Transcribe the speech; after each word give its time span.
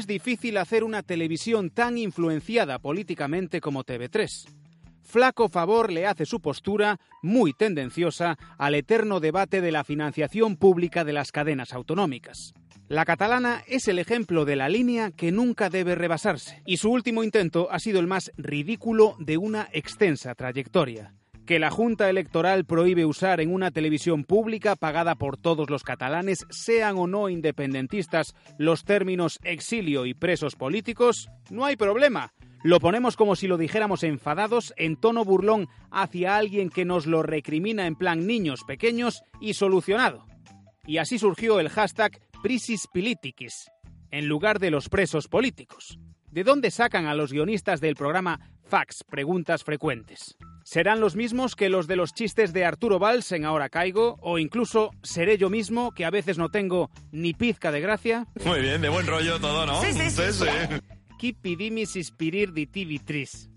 es 0.00 0.06
difícil 0.06 0.56
hacer 0.56 0.82
una 0.82 1.02
televisión 1.02 1.68
tan 1.68 1.98
influenciada 1.98 2.78
políticamente 2.78 3.60
como 3.60 3.84
TV3. 3.84 4.48
Flaco 5.02 5.50
favor 5.50 5.92
le 5.92 6.06
hace 6.06 6.24
su 6.24 6.40
postura, 6.40 6.98
muy 7.22 7.52
tendenciosa, 7.52 8.38
al 8.56 8.74
eterno 8.76 9.20
debate 9.20 9.60
de 9.60 9.70
la 9.70 9.84
financiación 9.84 10.56
pública 10.56 11.04
de 11.04 11.12
las 11.12 11.32
cadenas 11.32 11.74
autonómicas. 11.74 12.54
La 12.88 13.04
catalana 13.04 13.62
es 13.66 13.88
el 13.88 13.98
ejemplo 13.98 14.46
de 14.46 14.56
la 14.56 14.70
línea 14.70 15.10
que 15.10 15.32
nunca 15.32 15.68
debe 15.68 15.94
rebasarse, 15.94 16.62
y 16.64 16.78
su 16.78 16.90
último 16.90 17.22
intento 17.22 17.68
ha 17.70 17.78
sido 17.78 18.00
el 18.00 18.06
más 18.06 18.32
ridículo 18.38 19.16
de 19.18 19.36
una 19.36 19.68
extensa 19.70 20.34
trayectoria 20.34 21.12
que 21.50 21.58
la 21.58 21.72
Junta 21.72 22.08
Electoral 22.08 22.64
prohíbe 22.64 23.04
usar 23.04 23.40
en 23.40 23.52
una 23.52 23.72
televisión 23.72 24.22
pública 24.22 24.76
pagada 24.76 25.16
por 25.16 25.36
todos 25.36 25.68
los 25.68 25.82
catalanes, 25.82 26.46
sean 26.48 26.96
o 26.96 27.08
no 27.08 27.28
independentistas, 27.28 28.36
los 28.56 28.84
términos 28.84 29.40
exilio 29.42 30.06
y 30.06 30.14
presos 30.14 30.54
políticos, 30.54 31.28
no 31.50 31.64
hay 31.64 31.74
problema. 31.74 32.32
Lo 32.62 32.78
ponemos 32.78 33.16
como 33.16 33.34
si 33.34 33.48
lo 33.48 33.58
dijéramos 33.58 34.04
enfadados, 34.04 34.72
en 34.76 34.94
tono 34.94 35.24
burlón, 35.24 35.66
hacia 35.90 36.36
alguien 36.36 36.70
que 36.70 36.84
nos 36.84 37.06
lo 37.06 37.24
recrimina 37.24 37.88
en 37.88 37.96
plan 37.96 38.28
niños 38.28 38.60
pequeños 38.64 39.24
y 39.40 39.54
solucionado. 39.54 40.24
Y 40.86 40.98
así 40.98 41.18
surgió 41.18 41.58
el 41.58 41.68
hashtag 41.68 42.12
Prisis 42.44 42.86
Politikis, 42.86 43.68
en 44.12 44.28
lugar 44.28 44.60
de 44.60 44.70
los 44.70 44.88
presos 44.88 45.26
políticos. 45.26 45.98
¿De 46.30 46.44
dónde 46.44 46.70
sacan 46.70 47.06
a 47.06 47.14
los 47.14 47.32
guionistas 47.32 47.80
del 47.80 47.96
programa 47.96 48.38
Fax 48.62 49.02
Preguntas 49.02 49.64
Frecuentes? 49.64 50.36
¿Serán 50.62 51.00
los 51.00 51.16
mismos 51.16 51.56
que 51.56 51.68
los 51.68 51.88
de 51.88 51.96
los 51.96 52.14
chistes 52.14 52.52
de 52.52 52.64
Arturo 52.64 53.00
Valls 53.00 53.32
en 53.32 53.44
Ahora 53.44 53.68
Caigo? 53.68 54.16
¿O 54.20 54.38
incluso 54.38 54.92
seré 55.02 55.38
yo 55.38 55.50
mismo, 55.50 55.90
que 55.90 56.04
a 56.04 56.10
veces 56.10 56.38
no 56.38 56.48
tengo 56.48 56.88
ni 57.10 57.34
pizca 57.34 57.72
de 57.72 57.80
gracia? 57.80 58.28
Muy 58.44 58.60
bien, 58.60 58.80
de 58.80 58.88
buen 58.88 59.08
rollo 59.08 59.40
todo, 59.40 59.66
¿no? 59.66 59.80
Sí, 59.82 59.92
sí, 59.92 60.08
sí. 60.08 60.46
Qui 61.18 61.32
pidimis 61.32 61.96
inspirir 61.96 62.52
di 62.52 62.68
TV3. 62.68 63.50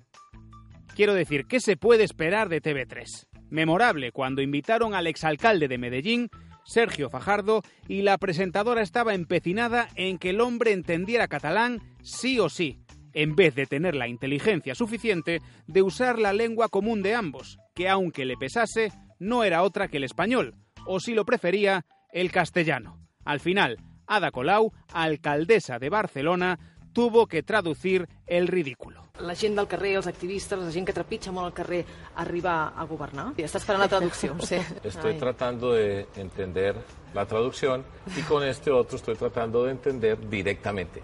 Quiero 0.95 1.13
decir, 1.13 1.45
¿qué 1.45 1.59
se 1.59 1.77
puede 1.77 2.03
esperar 2.03 2.49
de 2.49 2.59
TV3? 2.59 3.27
Memorable 3.51 4.11
cuando 4.11 4.41
invitaron 4.41 4.95
al 4.95 5.05
exalcalde 5.05 5.67
de 5.67 5.77
Medellín, 5.77 6.29
Sergio 6.65 7.09
Fajardo, 7.09 7.61
y 7.87 8.01
la 8.01 8.17
presentadora 8.17 8.81
estaba 8.81 9.13
empecinada 9.13 9.87
en 9.95 10.17
que 10.17 10.31
el 10.31 10.41
hombre 10.41 10.71
entendiera 10.71 11.27
catalán 11.27 11.81
sí 12.01 12.39
o 12.39 12.49
sí, 12.49 12.79
en 13.13 13.35
vez 13.35 13.55
de 13.55 13.65
tener 13.65 13.95
la 13.95 14.07
inteligencia 14.07 14.75
suficiente 14.75 15.41
de 15.67 15.81
usar 15.81 16.19
la 16.19 16.33
lengua 16.33 16.69
común 16.69 17.01
de 17.01 17.15
ambos, 17.15 17.57
que 17.75 17.89
aunque 17.89 18.25
le 18.25 18.37
pesase, 18.37 18.91
no 19.19 19.43
era 19.43 19.63
otra 19.63 19.87
que 19.87 19.97
el 19.97 20.03
español, 20.03 20.55
o 20.85 20.99
si 20.99 21.13
lo 21.13 21.25
prefería, 21.25 21.85
el 22.11 22.31
castellano. 22.31 22.99
Al 23.25 23.39
final, 23.39 23.77
Ada 24.07 24.31
Colau, 24.31 24.73
alcaldesa 24.93 25.79
de 25.79 25.89
Barcelona, 25.89 26.59
tuvo 26.93 27.27
que 27.27 27.43
traducir 27.43 28.07
el 28.27 28.47
ridículo. 28.47 29.03
La 29.19 29.35
gent 29.35 29.57
del 29.57 29.67
carrer, 29.67 29.95
els 29.99 30.07
activistes, 30.07 30.57
la 30.57 30.71
gent 30.73 30.87
que 30.87 30.95
trepitja 30.95 31.33
molt 31.33 31.51
al 31.51 31.53
carrer, 31.53 31.83
arribar 32.23 32.73
a 32.77 32.85
governar? 32.89 33.31
I 33.37 33.45
està 33.45 33.59
esperant 33.61 33.83
la 33.83 33.91
traducció, 33.91 34.37
sí. 34.49 34.57
Estoy 34.83 35.17
tratando 35.21 35.73
de 35.73 36.07
entender 36.15 36.77
la 37.13 37.25
traducción 37.25 37.83
y 38.17 38.21
con 38.21 38.43
este 38.43 38.71
otro 38.71 38.97
estoy 38.97 39.15
tratando 39.15 39.65
de 39.65 39.71
entender 39.71 40.17
directamente. 40.29 41.01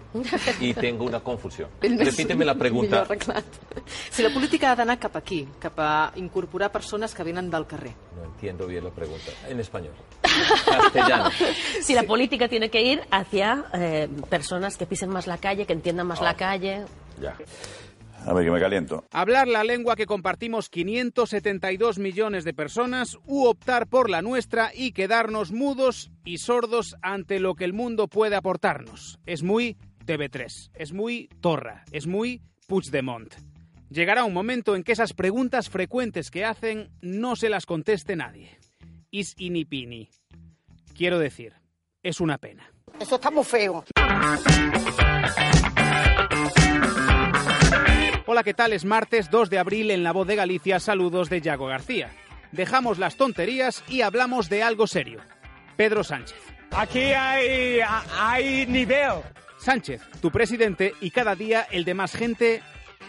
Y 0.60 0.74
tengo 0.74 1.04
una 1.04 1.20
confusión. 1.20 1.70
Repíteme 1.80 2.44
la 2.44 2.54
pregunta. 2.54 3.02
Millor 3.02 3.06
arreglat. 3.06 3.44
Si 4.10 4.22
la 4.22 4.30
política 4.30 4.72
ha 4.72 4.76
d'anar 4.76 4.98
cap 4.98 5.16
aquí, 5.16 5.48
cap 5.58 5.78
a 5.78 6.12
incorporar 6.16 6.70
persones 6.72 7.14
que 7.14 7.22
venen 7.22 7.50
del 7.50 7.66
carrer. 7.66 7.94
No 8.16 8.24
entiendo 8.24 8.66
bien 8.66 8.84
la 8.84 8.90
pregunta. 8.90 9.30
En 9.48 9.60
español. 9.60 9.94
Castellano. 10.22 11.30
Si 11.82 11.94
la 11.94 12.02
política 12.02 12.48
tiene 12.48 12.70
que 12.70 12.82
ir 12.82 13.02
hacia 13.10 13.64
eh, 13.72 14.08
personas 14.28 14.76
que 14.76 14.86
pisen 14.86 15.10
más 15.10 15.26
la 15.26 15.38
calle, 15.38 15.66
que 15.66 15.72
entiendan 15.72 16.06
más 16.06 16.20
la 16.20 16.34
calle. 16.34 16.84
Ya. 17.20 17.36
A 18.26 18.32
ver, 18.32 18.44
que 18.44 18.50
me 18.50 18.60
caliento. 18.60 19.04
Hablar 19.10 19.48
la 19.48 19.64
lengua 19.64 19.96
que 19.96 20.06
compartimos 20.06 20.68
572 20.68 21.98
millones 21.98 22.44
de 22.44 22.54
personas 22.54 23.18
u 23.26 23.44
optar 23.44 23.86
por 23.86 24.10
la 24.10 24.22
nuestra 24.22 24.70
y 24.74 24.92
quedarnos 24.92 25.52
mudos 25.52 26.10
y 26.24 26.38
sordos 26.38 26.96
ante 27.02 27.40
lo 27.40 27.54
que 27.54 27.64
el 27.64 27.72
mundo 27.72 28.08
puede 28.08 28.36
aportarnos. 28.36 29.18
Es 29.26 29.42
muy 29.42 29.76
TV3, 30.06 30.70
es 30.74 30.92
muy 30.92 31.28
Torra, 31.40 31.84
es 31.92 32.06
muy 32.06 32.42
Puigdemont. 32.66 33.34
Llegará 33.90 34.24
un 34.24 34.32
momento 34.32 34.76
en 34.76 34.84
que 34.84 34.92
esas 34.92 35.14
preguntas 35.14 35.68
frecuentes 35.68 36.30
que 36.30 36.44
hacen 36.44 36.90
no 37.00 37.34
se 37.34 37.48
las 37.48 37.66
conteste 37.66 38.14
nadie. 38.14 38.58
Is 39.10 39.34
inipini. 39.38 40.08
Quiero 40.96 41.18
decir, 41.18 41.54
es 42.02 42.20
una 42.20 42.38
pena. 42.38 42.72
Eso 43.00 43.16
está 43.16 43.30
muy 43.30 43.44
feo. 43.44 43.84
Hola, 48.32 48.44
¿qué 48.44 48.54
tal? 48.54 48.72
Es 48.72 48.84
martes 48.84 49.28
2 49.28 49.50
de 49.50 49.58
abril 49.58 49.90
en 49.90 50.04
La 50.04 50.12
Voz 50.12 50.24
de 50.24 50.36
Galicia. 50.36 50.78
Saludos 50.78 51.28
de 51.28 51.40
Yago 51.40 51.66
García. 51.66 52.10
Dejamos 52.52 53.00
las 53.00 53.16
tonterías 53.16 53.82
y 53.88 54.02
hablamos 54.02 54.48
de 54.48 54.62
algo 54.62 54.86
serio. 54.86 55.20
Pedro 55.76 56.04
Sánchez. 56.04 56.38
Aquí 56.70 57.00
hay, 57.12 57.80
hay 58.16 58.66
nivel. 58.66 59.14
Sánchez, 59.58 60.00
tu 60.22 60.30
presidente 60.30 60.94
y 61.00 61.10
cada 61.10 61.34
día 61.34 61.66
el 61.72 61.84
de 61.84 61.94
más 61.94 62.12
gente 62.12 62.62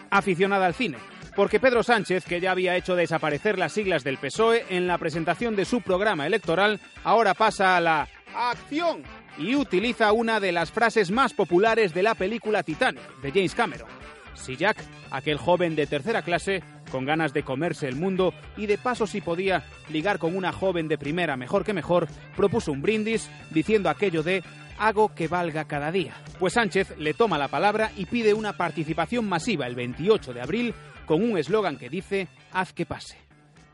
aficionada 0.09 0.65
al 0.65 0.73
cine. 0.73 0.97
Porque 1.35 1.59
Pedro 1.59 1.83
Sánchez, 1.83 2.25
que 2.25 2.41
ya 2.41 2.49
había 2.49 2.75
hecho 2.75 2.95
desaparecer 2.95 3.59
las 3.59 3.73
siglas 3.73 4.03
del 4.03 4.17
PSOE 4.17 4.65
en 4.69 4.87
la 4.87 4.97
presentación 4.97 5.55
de 5.55 5.65
su 5.65 5.81
programa 5.81 6.25
electoral, 6.25 6.79
ahora 7.03 7.35
pasa 7.35 7.77
a 7.77 7.79
la 7.79 8.07
acción 8.35 9.03
y 9.37 9.53
utiliza 9.53 10.13
una 10.13 10.39
de 10.39 10.51
las 10.51 10.71
frases 10.71 11.11
más 11.11 11.33
populares 11.33 11.93
de 11.93 12.01
la 12.01 12.15
película 12.15 12.63
Titanic, 12.63 13.21
de 13.21 13.29
James 13.29 13.53
Cameron. 13.53 14.00
Si 14.35 14.55
Jack, 14.55 14.77
aquel 15.11 15.37
joven 15.37 15.75
de 15.75 15.87
tercera 15.87 16.21
clase, 16.21 16.63
con 16.91 17.05
ganas 17.05 17.33
de 17.33 17.43
comerse 17.43 17.87
el 17.87 17.95
mundo 17.95 18.33
y 18.57 18.65
de 18.65 18.77
paso 18.77 19.07
si 19.07 19.21
podía 19.21 19.63
ligar 19.89 20.19
con 20.19 20.35
una 20.35 20.51
joven 20.51 20.87
de 20.87 20.97
primera 20.97 21.37
mejor 21.37 21.63
que 21.63 21.73
mejor, 21.73 22.07
propuso 22.35 22.71
un 22.71 22.81
brindis 22.81 23.29
diciendo 23.49 23.89
aquello 23.89 24.23
de 24.23 24.43
hago 24.77 25.13
que 25.13 25.27
valga 25.27 25.65
cada 25.65 25.91
día. 25.91 26.13
Pues 26.39 26.53
Sánchez 26.53 26.97
le 26.97 27.13
toma 27.13 27.37
la 27.37 27.47
palabra 27.47 27.91
y 27.95 28.05
pide 28.05 28.33
una 28.33 28.53
participación 28.53 29.27
masiva 29.27 29.67
el 29.67 29.75
28 29.75 30.33
de 30.33 30.41
abril 30.41 30.73
con 31.05 31.23
un 31.23 31.37
eslogan 31.37 31.77
que 31.77 31.89
dice 31.89 32.27
haz 32.51 32.73
que 32.73 32.85
pase. 32.85 33.17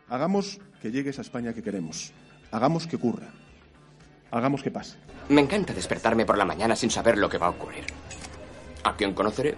Hagamos 0.10 0.60
que 0.82 0.92
llegue 0.92 1.10
esa 1.10 1.22
España 1.22 1.54
que 1.54 1.64
queremos. 1.64 2.12
Hagamos 2.52 2.88
que 2.88 2.96
ocurra. 2.96 3.28
Hagamos 4.32 4.64
que 4.64 4.72
pase. 4.72 4.98
Me 5.30 5.42
encanta 5.42 5.74
despertarme 5.74 6.26
por 6.26 6.38
la 6.38 6.46
mañana 6.46 6.76
sin 6.76 6.90
saber 6.90 7.18
lo 7.18 7.30
que 7.30 7.38
va 7.38 7.48
a 7.48 7.52
ocurrir. 7.52 7.86
¿A 8.84 8.96
quién 8.96 9.14
conoceré? 9.14 9.56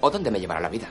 ¿O 0.00 0.10
dónde 0.10 0.30
me 0.30 0.40
llevará 0.40 0.60
la 0.60 0.68
vida? 0.68 0.88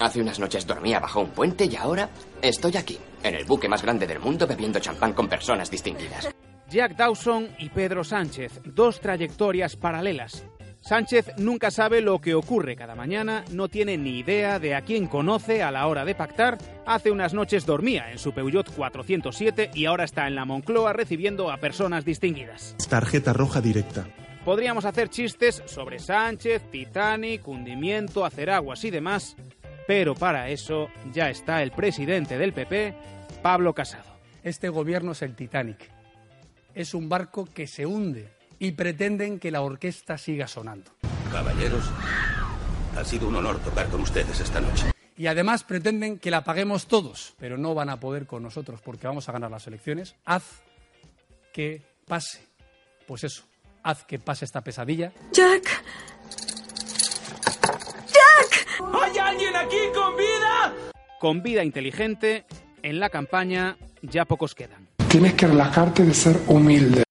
Hace 0.00 0.20
unas 0.20 0.38
noches 0.38 0.66
dormía 0.66 0.98
bajo 0.98 1.20
un 1.20 1.30
puente 1.30 1.66
y 1.66 1.76
ahora 1.76 2.08
estoy 2.40 2.76
aquí, 2.76 2.98
en 3.22 3.34
el 3.34 3.44
buque 3.44 3.68
más 3.68 3.82
grande 3.82 4.06
del 4.06 4.18
mundo, 4.18 4.46
bebiendo 4.46 4.80
champán 4.80 5.12
con 5.12 5.28
personas 5.28 5.70
distinguidas. 5.70 6.28
Jack 6.68 6.96
Dawson 6.96 7.48
y 7.58 7.68
Pedro 7.68 8.02
Sánchez, 8.02 8.60
dos 8.64 9.00
trayectorias 9.00 9.76
paralelas. 9.76 10.44
Sánchez 10.80 11.30
nunca 11.36 11.70
sabe 11.70 12.00
lo 12.00 12.18
que 12.20 12.34
ocurre 12.34 12.74
cada 12.74 12.96
mañana, 12.96 13.44
no 13.52 13.68
tiene 13.68 13.96
ni 13.96 14.18
idea 14.18 14.58
de 14.58 14.74
a 14.74 14.80
quién 14.80 15.06
conoce 15.06 15.62
a 15.62 15.70
la 15.70 15.86
hora 15.86 16.04
de 16.04 16.16
pactar. 16.16 16.58
Hace 16.86 17.12
unas 17.12 17.34
noches 17.34 17.66
dormía 17.66 18.10
en 18.10 18.18
su 18.18 18.32
Peugeot 18.32 18.74
407 18.74 19.70
y 19.74 19.84
ahora 19.84 20.04
está 20.04 20.26
en 20.26 20.34
la 20.34 20.44
Moncloa 20.44 20.92
recibiendo 20.92 21.52
a 21.52 21.58
personas 21.58 22.04
distinguidas. 22.04 22.74
Tarjeta 22.88 23.32
roja 23.32 23.60
directa. 23.60 24.08
Podríamos 24.44 24.84
hacer 24.84 25.08
chistes 25.08 25.62
sobre 25.66 26.00
Sánchez, 26.00 26.68
Titanic, 26.68 27.46
hundimiento, 27.46 28.24
hacer 28.24 28.50
aguas 28.50 28.82
y 28.82 28.90
demás, 28.90 29.36
pero 29.86 30.16
para 30.16 30.48
eso 30.48 30.88
ya 31.12 31.30
está 31.30 31.62
el 31.62 31.70
presidente 31.70 32.36
del 32.36 32.52
PP, 32.52 32.92
Pablo 33.40 33.72
Casado. 33.72 34.10
Este 34.42 34.68
gobierno 34.68 35.12
es 35.12 35.22
el 35.22 35.36
Titanic. 35.36 35.88
Es 36.74 36.92
un 36.92 37.08
barco 37.08 37.46
que 37.46 37.68
se 37.68 37.86
hunde 37.86 38.32
y 38.58 38.72
pretenden 38.72 39.38
que 39.38 39.52
la 39.52 39.60
orquesta 39.60 40.18
siga 40.18 40.48
sonando. 40.48 40.90
Caballeros, 41.30 41.84
ha 42.96 43.04
sido 43.04 43.28
un 43.28 43.36
honor 43.36 43.60
tocar 43.60 43.88
con 43.90 44.00
ustedes 44.00 44.40
esta 44.40 44.60
noche. 44.60 44.86
Y 45.16 45.28
además 45.28 45.62
pretenden 45.62 46.18
que 46.18 46.32
la 46.32 46.42
paguemos 46.42 46.88
todos, 46.88 47.34
pero 47.38 47.56
no 47.56 47.74
van 47.74 47.90
a 47.90 48.00
poder 48.00 48.26
con 48.26 48.42
nosotros 48.42 48.80
porque 48.80 49.06
vamos 49.06 49.28
a 49.28 49.32
ganar 49.32 49.52
las 49.52 49.68
elecciones. 49.68 50.16
Haz 50.24 50.62
que 51.52 51.82
pase. 52.08 52.48
Pues 53.06 53.24
eso, 53.24 53.44
haz 53.82 54.04
que 54.04 54.18
pase 54.18 54.44
esta 54.44 54.62
pesadilla. 54.62 55.12
Jack. 55.32 55.82
¿Hay 58.94 59.18
alguien 59.18 59.56
aquí 59.56 59.78
con 59.94 60.16
vida? 60.16 60.74
Con 61.20 61.42
vida 61.42 61.64
inteligente, 61.64 62.44
en 62.82 63.00
la 63.00 63.10
campaña 63.10 63.76
ya 64.02 64.24
pocos 64.24 64.54
quedan. 64.54 64.88
Tienes 65.08 65.34
que 65.34 65.46
relajarte 65.46 66.04
de 66.04 66.14
ser 66.14 66.38
humilde. 66.46 67.04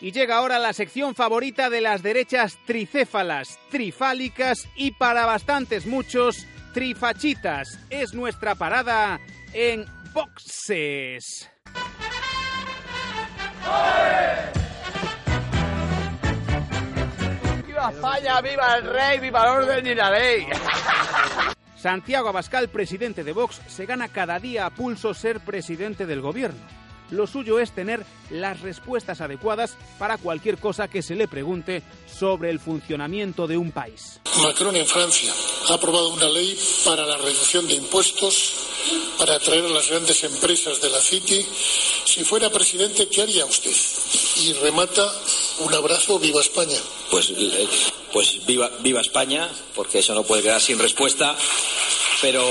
Y 0.00 0.10
llega 0.10 0.36
ahora 0.36 0.58
la 0.58 0.72
sección 0.72 1.14
favorita 1.14 1.70
de 1.70 1.80
las 1.80 2.02
derechas 2.02 2.58
tricéfalas, 2.66 3.58
trifálicas 3.70 4.68
y 4.74 4.90
para 4.90 5.26
bastantes 5.26 5.86
muchos, 5.86 6.44
trifachitas. 6.74 7.78
Es 7.88 8.12
nuestra 8.12 8.56
parada 8.56 9.20
en 9.52 9.86
boxes. 10.12 11.50
¡Viva 17.66 17.90
España! 17.90 18.40
¡Viva 18.40 18.76
el 18.76 18.84
rey! 18.84 19.20
¡Viva 19.20 19.42
el 19.42 19.48
orden 19.48 19.86
y 19.86 19.94
la 19.94 20.10
ley! 20.10 20.46
Santiago 21.76 22.28
Abascal, 22.28 22.68
presidente 22.68 23.24
de 23.24 23.32
Vox, 23.32 23.60
se 23.66 23.86
gana 23.86 24.08
cada 24.08 24.38
día 24.38 24.66
a 24.66 24.70
pulso 24.70 25.14
ser 25.14 25.40
presidente 25.40 26.06
del 26.06 26.20
gobierno. 26.20 26.81
Lo 27.12 27.26
suyo 27.26 27.58
es 27.58 27.72
tener 27.72 28.06
las 28.30 28.60
respuestas 28.60 29.20
adecuadas 29.20 29.76
para 29.98 30.16
cualquier 30.16 30.56
cosa 30.56 30.88
que 30.88 31.02
se 31.02 31.14
le 31.14 31.28
pregunte 31.28 31.82
sobre 32.18 32.48
el 32.48 32.58
funcionamiento 32.58 33.46
de 33.46 33.58
un 33.58 33.70
país. 33.70 34.18
Macron 34.42 34.74
en 34.76 34.86
Francia 34.86 35.30
ha 35.68 35.74
aprobado 35.74 36.08
una 36.08 36.28
ley 36.30 36.58
para 36.86 37.04
la 37.04 37.18
reducción 37.18 37.68
de 37.68 37.74
impuestos 37.74 38.54
para 39.18 39.34
atraer 39.34 39.66
a 39.66 39.68
las 39.68 39.90
grandes 39.90 40.24
empresas 40.24 40.80
de 40.80 40.88
la 40.88 41.00
City. 41.00 41.46
Si 42.06 42.24
fuera 42.24 42.48
presidente, 42.48 43.06
¿qué 43.08 43.20
haría 43.20 43.44
usted? 43.44 43.76
Y 44.40 44.54
remata 44.54 45.12
un 45.60 45.74
abrazo, 45.74 46.18
viva 46.18 46.40
España. 46.40 46.78
Pues, 47.10 47.30
eh, 47.36 47.68
pues 48.10 48.44
viva, 48.46 48.70
viva 48.80 49.02
España, 49.02 49.50
porque 49.74 49.98
eso 49.98 50.14
no 50.14 50.22
puede 50.22 50.44
quedar 50.44 50.62
sin 50.62 50.78
respuesta, 50.78 51.36
pero 52.22 52.42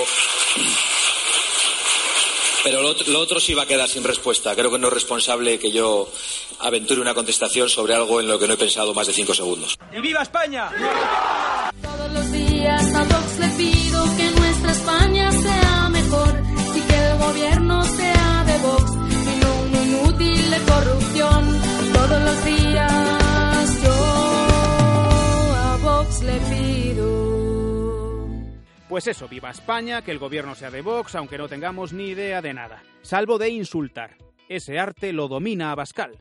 pero 2.64 2.82
lo 2.82 2.90
otro, 2.90 3.12
lo 3.12 3.20
otro, 3.20 3.40
sí 3.40 3.54
va 3.54 3.64
a 3.64 3.66
quedar 3.66 3.88
sin 3.88 4.04
respuesta. 4.04 4.56
Creo 4.56 4.72
que 4.72 4.80
no 4.80 4.88
es 4.88 4.94
responsable 4.94 5.60
que 5.60 5.72
yo 5.72 6.10
aventure 6.60 7.02
una 7.02 7.14
contestación 7.14 7.70
sobre 7.70 7.94
algo 7.96 8.20
en 8.20 8.28
lo 8.28 8.40
que 8.40 8.48
no 8.48 8.54
he 8.54 8.58
pensado 8.58 8.94
más 8.94 9.08
de 9.08 9.14
cinco 9.14 9.34
segundos. 9.34 9.78
¡Y 9.96 10.02
viva 10.02 10.22
España! 10.22 10.70
Todos 11.82 12.12
los 12.14 12.32
días 12.32 12.96
a 12.96 13.04
Vox 13.04 13.40
le 13.40 13.48
pido 13.50 14.04
que 14.18 14.24
nuestra 14.24 14.41
Pues 29.02 29.18
eso, 29.18 29.28
viva 29.28 29.50
España, 29.50 30.04
que 30.04 30.12
el 30.12 30.20
gobierno 30.20 30.54
sea 30.54 30.70
de 30.70 30.84
Vox, 30.84 31.16
aunque 31.16 31.40
no 31.40 31.50
tengamos 31.50 31.92
ni 31.92 32.10
idea 32.10 32.40
de 32.40 32.54
nada. 32.54 32.84
Salvo 33.02 33.40
de 33.40 33.50
insultar. 33.50 34.16
Ese 34.48 34.78
arte 34.78 35.12
lo 35.12 35.28
domina 35.28 35.72
Abascal. 35.72 36.20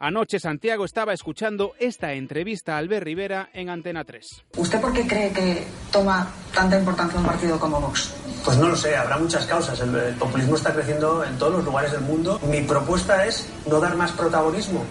Anoche 0.00 0.40
Santiago 0.40 0.86
estaba 0.86 1.12
escuchando 1.12 1.74
esta 1.78 2.14
entrevista 2.14 2.74
a 2.74 2.78
Albert 2.78 3.04
Rivera 3.04 3.50
en 3.52 3.68
Antena 3.68 4.04
3. 4.04 4.44
¿Usted 4.56 4.80
por 4.80 4.94
qué 4.94 5.06
cree 5.06 5.30
que 5.30 5.66
toma 5.92 6.32
tanta 6.54 6.78
importancia 6.78 7.20
un 7.20 7.26
partido 7.26 7.60
como 7.60 7.82
Vox? 7.82 8.14
Pues 8.42 8.56
no 8.56 8.68
lo 8.68 8.76
sé, 8.76 8.96
habrá 8.96 9.18
muchas 9.18 9.44
causas. 9.44 9.78
El, 9.80 9.94
el 9.94 10.14
populismo 10.14 10.56
está 10.56 10.72
creciendo 10.72 11.22
en 11.22 11.36
todos 11.36 11.56
los 11.56 11.64
lugares 11.66 11.92
del 11.92 12.00
mundo. 12.00 12.40
Mi 12.48 12.62
propuesta 12.62 13.26
es 13.26 13.46
no 13.66 13.78
dar 13.78 13.94
más 13.94 14.12
protagonismo 14.12 14.86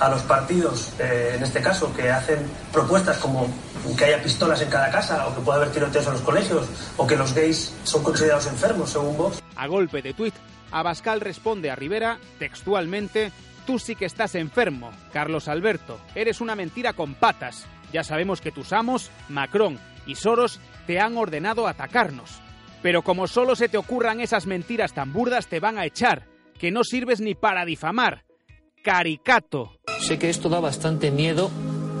a 0.00 0.08
los 0.08 0.22
partidos, 0.22 0.92
eh, 0.98 1.34
en 1.36 1.42
este 1.42 1.60
caso, 1.60 1.94
que 1.94 2.10
hacen 2.10 2.38
propuestas 2.72 3.18
como 3.18 3.48
que 3.96 4.04
haya 4.04 4.22
pistolas 4.22 4.60
en 4.60 4.68
cada 4.68 4.90
casa 4.90 5.26
o 5.26 5.34
que 5.34 5.40
pueda 5.40 5.58
haber 5.58 5.70
tiroteos 5.70 6.06
en 6.06 6.12
los 6.12 6.22
colegios 6.22 6.66
o 6.96 7.06
que 7.06 7.16
los 7.16 7.34
gays 7.34 7.74
son 7.84 8.02
considerados 8.02 8.46
enfermos, 8.46 8.90
según 8.90 9.16
Vox. 9.16 9.42
A 9.56 9.66
golpe 9.66 10.02
de 10.02 10.12
tuit, 10.12 10.34
Abascal 10.70 11.20
responde 11.20 11.70
a 11.70 11.76
Rivera 11.76 12.18
textualmente 12.38 13.32
Tú 13.68 13.78
sí 13.78 13.94
que 13.96 14.06
estás 14.06 14.34
enfermo, 14.34 14.90
Carlos 15.12 15.46
Alberto. 15.46 16.00
Eres 16.14 16.40
una 16.40 16.54
mentira 16.54 16.94
con 16.94 17.12
patas. 17.12 17.66
Ya 17.92 18.02
sabemos 18.02 18.40
que 18.40 18.50
tus 18.50 18.72
amos, 18.72 19.10
Macron 19.28 19.78
y 20.06 20.14
Soros, 20.14 20.58
te 20.86 21.00
han 21.00 21.18
ordenado 21.18 21.68
atacarnos. 21.68 22.40
Pero 22.80 23.02
como 23.02 23.26
solo 23.26 23.56
se 23.56 23.68
te 23.68 23.76
ocurran 23.76 24.22
esas 24.22 24.46
mentiras 24.46 24.94
tan 24.94 25.12
burdas, 25.12 25.48
te 25.48 25.60
van 25.60 25.76
a 25.76 25.84
echar, 25.84 26.24
que 26.58 26.70
no 26.70 26.82
sirves 26.82 27.20
ni 27.20 27.34
para 27.34 27.66
difamar. 27.66 28.24
Caricato. 28.82 29.77
Sé 30.08 30.18
que 30.18 30.30
esto 30.30 30.48
da 30.48 30.58
bastante 30.58 31.10
miedo, 31.10 31.50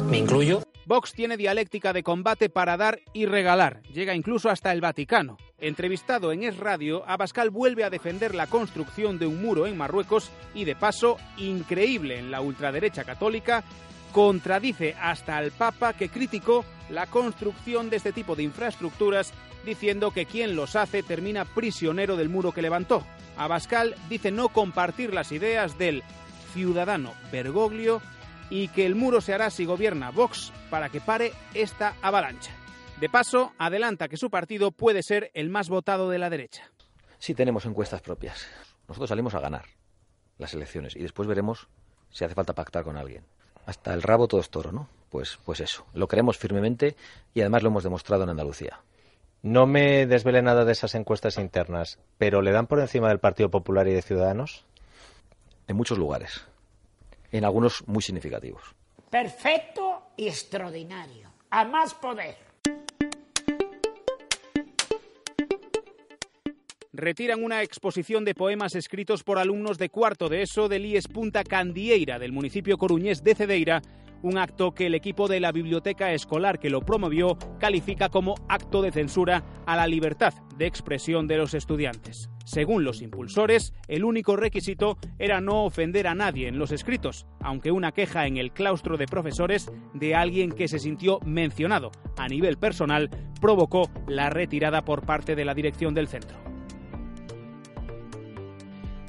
me 0.08 0.16
incluyo. 0.16 0.62
Vox 0.86 1.12
tiene 1.12 1.36
dialéctica 1.36 1.92
de 1.92 2.02
combate 2.02 2.48
para 2.48 2.78
dar 2.78 3.00
y 3.12 3.26
regalar. 3.26 3.82
Llega 3.92 4.14
incluso 4.14 4.48
hasta 4.48 4.72
el 4.72 4.80
Vaticano. 4.80 5.36
Entrevistado 5.58 6.32
en 6.32 6.42
Es 6.42 6.56
Radio, 6.56 7.06
Abascal 7.06 7.50
vuelve 7.50 7.84
a 7.84 7.90
defender 7.90 8.34
la 8.34 8.46
construcción 8.46 9.18
de 9.18 9.26
un 9.26 9.42
muro 9.42 9.66
en 9.66 9.76
Marruecos 9.76 10.30
y, 10.54 10.64
de 10.64 10.74
paso, 10.74 11.18
increíble 11.36 12.18
en 12.18 12.30
la 12.30 12.40
ultraderecha 12.40 13.04
católica, 13.04 13.62
contradice 14.10 14.96
hasta 14.98 15.36
al 15.36 15.50
Papa 15.50 15.92
que 15.92 16.08
criticó 16.08 16.64
la 16.88 17.08
construcción 17.08 17.90
de 17.90 17.96
este 17.96 18.14
tipo 18.14 18.36
de 18.36 18.44
infraestructuras 18.44 19.34
diciendo 19.66 20.12
que 20.12 20.24
quien 20.24 20.56
los 20.56 20.76
hace 20.76 21.02
termina 21.02 21.44
prisionero 21.44 22.16
del 22.16 22.30
muro 22.30 22.52
que 22.52 22.62
levantó. 22.62 23.04
Abascal 23.36 23.96
dice 24.08 24.30
no 24.30 24.48
compartir 24.48 25.12
las 25.12 25.30
ideas 25.30 25.76
del 25.76 26.02
ciudadano 26.52 27.14
Bergoglio 27.30 28.00
y 28.50 28.68
que 28.68 28.86
el 28.86 28.94
muro 28.94 29.20
se 29.20 29.34
hará 29.34 29.50
si 29.50 29.64
gobierna 29.64 30.10
Vox 30.10 30.52
para 30.70 30.88
que 30.88 31.00
pare 31.00 31.32
esta 31.54 31.94
avalancha. 32.02 32.52
De 33.00 33.08
paso, 33.08 33.52
adelanta 33.58 34.08
que 34.08 34.16
su 34.16 34.30
partido 34.30 34.72
puede 34.72 35.02
ser 35.02 35.30
el 35.34 35.50
más 35.50 35.68
votado 35.68 36.10
de 36.10 36.18
la 36.18 36.30
derecha. 36.30 36.70
Sí 37.18 37.34
tenemos 37.34 37.64
encuestas 37.66 38.00
propias. 38.00 38.46
Nosotros 38.88 39.08
salimos 39.08 39.34
a 39.34 39.40
ganar 39.40 39.66
las 40.38 40.54
elecciones 40.54 40.96
y 40.96 41.00
después 41.00 41.28
veremos 41.28 41.68
si 42.10 42.24
hace 42.24 42.34
falta 42.34 42.54
pactar 42.54 42.84
con 42.84 42.96
alguien. 42.96 43.24
Hasta 43.66 43.92
el 43.92 44.02
rabo 44.02 44.28
todo 44.28 44.40
es 44.40 44.50
toro, 44.50 44.72
¿no? 44.72 44.88
Pues, 45.10 45.38
pues 45.44 45.60
eso. 45.60 45.86
Lo 45.92 46.08
creemos 46.08 46.38
firmemente 46.38 46.96
y 47.34 47.40
además 47.40 47.62
lo 47.62 47.68
hemos 47.68 47.84
demostrado 47.84 48.24
en 48.24 48.30
Andalucía. 48.30 48.80
No 49.42 49.66
me 49.66 50.06
desvele 50.06 50.42
nada 50.42 50.64
de 50.64 50.72
esas 50.72 50.94
encuestas 50.94 51.38
internas, 51.38 51.98
pero 52.18 52.42
¿le 52.42 52.50
dan 52.50 52.66
por 52.66 52.80
encima 52.80 53.08
del 53.08 53.20
Partido 53.20 53.50
Popular 53.50 53.86
y 53.86 53.92
de 53.92 54.02
Ciudadanos? 54.02 54.64
En 55.68 55.76
muchos 55.76 55.98
lugares. 55.98 56.44
En 57.30 57.44
algunos 57.44 57.86
muy 57.86 58.02
significativos. 58.02 58.74
Perfecto 59.10 60.08
y 60.16 60.26
extraordinario. 60.28 61.30
A 61.50 61.64
más 61.64 61.94
poder. 61.94 62.36
Retiran 66.92 67.44
una 67.44 67.62
exposición 67.62 68.24
de 68.24 68.34
poemas 68.34 68.74
escritos 68.74 69.22
por 69.22 69.38
alumnos 69.38 69.78
de 69.78 69.88
cuarto 69.88 70.28
de 70.28 70.42
ESO 70.42 70.68
del 70.68 70.84
IES 70.84 71.06
Punta 71.06 71.44
Candieira 71.44 72.18
del 72.18 72.32
municipio 72.32 72.76
coruñés 72.76 73.22
de 73.22 73.36
Cedeira, 73.36 73.82
un 74.22 74.38
acto 74.38 74.72
que 74.72 74.86
el 74.86 74.94
equipo 74.94 75.28
de 75.28 75.40
la 75.40 75.52
biblioteca 75.52 76.12
escolar 76.12 76.58
que 76.58 76.70
lo 76.70 76.80
promovió 76.80 77.38
califica 77.58 78.08
como 78.08 78.34
acto 78.48 78.82
de 78.82 78.92
censura 78.92 79.44
a 79.66 79.76
la 79.76 79.86
libertad 79.86 80.34
de 80.56 80.66
expresión 80.66 81.26
de 81.26 81.36
los 81.36 81.54
estudiantes. 81.54 82.30
Según 82.44 82.82
los 82.82 83.02
impulsores, 83.02 83.74
el 83.88 84.04
único 84.04 84.34
requisito 84.34 84.96
era 85.18 85.40
no 85.40 85.64
ofender 85.64 86.06
a 86.06 86.14
nadie 86.14 86.48
en 86.48 86.58
los 86.58 86.72
escritos, 86.72 87.26
aunque 87.40 87.70
una 87.70 87.92
queja 87.92 88.26
en 88.26 88.38
el 88.38 88.52
claustro 88.52 88.96
de 88.96 89.06
profesores 89.06 89.70
de 89.92 90.14
alguien 90.14 90.52
que 90.52 90.66
se 90.66 90.78
sintió 90.78 91.20
mencionado 91.24 91.90
a 92.16 92.26
nivel 92.26 92.56
personal 92.56 93.10
provocó 93.40 93.90
la 94.06 94.30
retirada 94.30 94.82
por 94.82 95.04
parte 95.04 95.36
de 95.36 95.44
la 95.44 95.54
dirección 95.54 95.94
del 95.94 96.08
centro. 96.08 96.38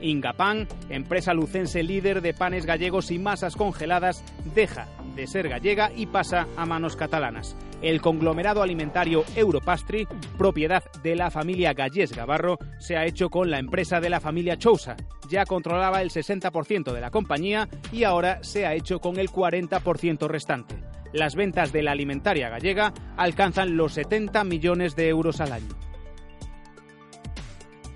Ingapan, 0.02 0.68
empresa 0.90 1.34
lucense 1.34 1.84
líder 1.84 2.22
de 2.22 2.34
panes 2.34 2.66
gallegos 2.66 3.12
y 3.12 3.20
masas 3.20 3.56
congeladas, 3.56 4.24
deja 4.56 4.88
de 5.20 5.28
ser 5.28 5.50
gallega 5.50 5.92
y 5.94 6.06
pasa 6.06 6.48
a 6.56 6.66
manos 6.66 6.96
catalanas. 6.96 7.58
El 7.82 8.00
conglomerado 8.00 8.62
alimentario 8.62 9.26
Europastri, 9.36 10.08
propiedad 10.38 10.84
de 11.04 11.18
la 11.18 11.30
familia 11.30 11.74
Gallés 11.74 12.16
Gavarro, 12.16 12.58
se 12.78 12.96
ha 12.96 13.06
hecho 13.06 13.30
con 13.30 13.52
la 13.52 13.60
empresa 13.60 14.00
de 14.00 14.10
la 14.10 14.22
familia 14.22 14.58
Chousa. 14.58 14.96
Ya 15.30 15.46
controlaba 15.46 16.02
el 16.02 16.10
60% 16.10 16.94
de 16.94 17.02
la 17.02 17.12
compañía 17.12 17.68
y 17.92 18.06
ahora 18.06 18.42
se 18.44 18.66
ha 18.66 18.74
hecho 18.76 19.00
con 19.00 19.20
el 19.20 19.30
40% 19.30 20.28
restante. 20.28 20.76
Las 21.12 21.36
ventas 21.36 21.74
de 21.74 21.84
la 21.84 21.92
alimentaria 21.92 22.50
gallega 22.50 22.94
alcanzan 23.18 23.76
los 23.76 23.94
70 23.96 24.44
millones 24.46 24.96
de 24.96 25.10
euros 25.10 25.42
al 25.42 25.52
año. 25.52 25.89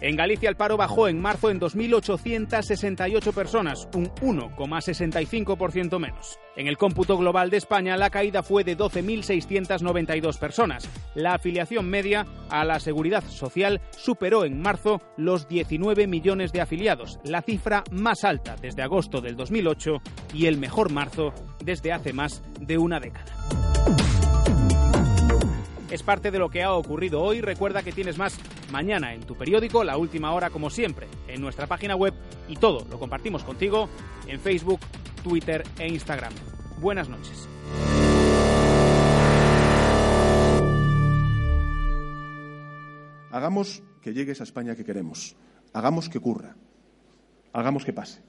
En 0.04 0.18
Galicia 0.18 0.50
el 0.50 0.58
paro 0.58 0.76
bajó 0.76 1.08
en 1.08 1.22
marzo 1.22 1.50
en 1.50 1.62
2.868 1.62 3.34
personas, 3.34 3.88
un 3.96 4.08
1,65% 4.16 5.98
menos. 5.98 6.38
En 6.58 6.68
el 6.68 6.78
cómputo 6.78 7.18
global 7.18 7.50
de 7.50 7.56
España 7.56 7.96
la 7.96 8.10
caída 8.10 8.44
fue 8.44 8.66
de 8.66 8.78
12.692 8.78 10.38
personas. 10.38 10.90
La 11.16 11.36
afiliación 11.36 11.90
media 11.90 12.26
a 12.50 12.66
la 12.66 12.82
seguridad 12.82 13.24
social 13.24 13.80
superó 13.92 14.44
en 14.44 14.60
marzo 14.60 15.00
los 15.16 15.48
19 15.48 16.06
millones 16.08 16.52
de 16.52 16.60
afiliados, 16.60 17.22
la 17.24 17.42
cifra 17.42 17.86
más 17.90 18.26
alta 18.26 18.58
desde 18.62 18.82
agosto 18.82 19.22
del 19.22 19.38
2008 19.38 20.02
y 20.34 20.48
el 20.48 20.58
mejor 20.58 20.92
marzo 20.92 21.34
desde 21.64 21.94
hace 21.94 22.12
más 22.12 22.44
de 22.60 22.78
una 22.78 23.00
década. 23.00 23.34
Es 25.94 26.02
parte 26.02 26.32
de 26.32 26.40
lo 26.40 26.50
que 26.50 26.64
ha 26.64 26.74
ocurrido 26.74 27.22
hoy. 27.22 27.40
Recuerda 27.40 27.84
que 27.84 27.92
tienes 27.92 28.18
más 28.18 28.40
mañana 28.74 29.14
en 29.14 29.22
tu 29.22 29.38
periódico, 29.38 29.84
la 29.84 29.98
última 29.98 30.34
hora 30.34 30.50
como 30.50 30.72
siempre, 30.72 31.08
en 31.28 31.40
nuestra 31.40 31.68
página 31.68 31.96
web 31.96 32.14
y 32.50 32.56
todo 32.56 32.86
lo 32.90 33.00
compartimos 33.00 33.44
contigo 33.44 33.88
en 34.28 34.40
Facebook, 34.40 34.80
Twitter 35.24 35.64
e 35.80 35.88
Instagram. 35.88 36.34
Buenas 36.82 37.08
noches. 37.08 37.48
Hagamos 43.32 43.84
que 44.02 44.14
llegue 44.14 44.32
esa 44.32 44.44
España 44.44 44.76
que 44.76 44.84
queremos. 44.84 45.36
Hagamos 45.72 46.10
que 46.10 46.18
ocurra. 46.18 46.56
Hagamos 47.54 47.86
que 47.86 47.94
pase. 47.94 48.22